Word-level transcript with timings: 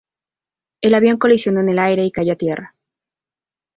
El 0.81 0.95
avión 0.95 1.19
colisionó 1.19 1.59
en 1.59 1.69
el 1.69 1.77
aire 1.77 2.03
y 2.03 2.11
cayó 2.11 2.33
a 2.33 2.35
tierra. 2.35 2.73